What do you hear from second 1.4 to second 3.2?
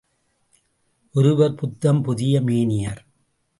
புத்தம் புதிய மேனியர்.